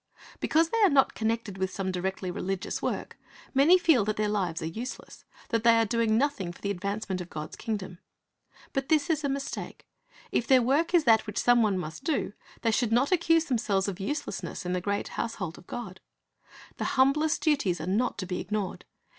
[0.39, 3.19] Because they are not connected with some directly religious work,
[3.53, 7.21] many feel that their lives are useless; that they are cioing nothing for the advancement
[7.21, 7.99] of God's kingdom.
[8.73, 9.85] But this is a mistake.
[10.31, 12.33] If their work is that which some one must do,
[12.63, 15.99] they should not accuse themselves of uselessness in the great household of God.
[16.77, 18.85] The humblest duties, are not to be ignored.